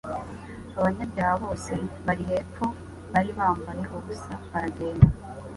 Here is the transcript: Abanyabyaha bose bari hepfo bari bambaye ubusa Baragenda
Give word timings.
Abanyabyaha 0.77 1.35
bose 1.43 1.73
bari 2.05 2.23
hepfo 2.29 2.65
bari 3.13 3.31
bambaye 3.37 3.83
ubusa 3.97 4.33
Baragenda 4.51 5.07